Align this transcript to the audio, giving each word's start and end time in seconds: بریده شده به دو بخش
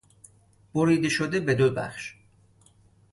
بریده 0.73 1.09
شده 1.09 1.39
به 1.39 1.53
دو 1.55 1.71
بخش 1.73 2.13